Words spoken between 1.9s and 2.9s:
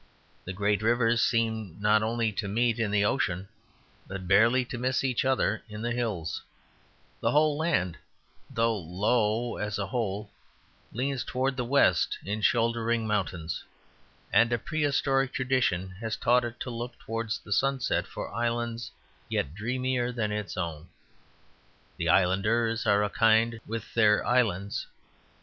only to meet in